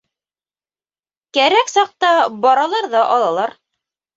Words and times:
Кәрәк 1.39 1.69
саҡта 1.73 2.11
баралар 2.47 2.89
ҙа 2.95 3.07
алалар. 3.19 3.59